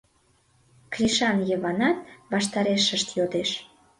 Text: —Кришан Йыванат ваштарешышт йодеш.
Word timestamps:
—Кришан 0.93 1.37
Йыванат 1.49 1.97
ваштарешышт 2.31 3.07
йодеш. 3.17 3.49